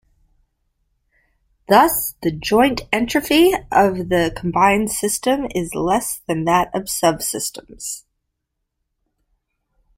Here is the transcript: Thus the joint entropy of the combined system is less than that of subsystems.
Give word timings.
Thus 1.69 2.15
the 2.23 2.31
joint 2.31 2.81
entropy 2.91 3.53
of 3.71 4.09
the 4.09 4.33
combined 4.35 4.89
system 4.89 5.45
is 5.53 5.75
less 5.75 6.23
than 6.27 6.45
that 6.45 6.73
of 6.75 6.85
subsystems. 6.85 8.01